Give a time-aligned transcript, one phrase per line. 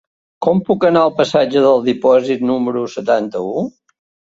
[0.45, 3.69] Com puc anar al passatge del Dipòsit número setanta-u?